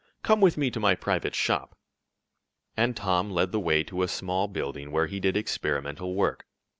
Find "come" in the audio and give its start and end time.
0.23-0.41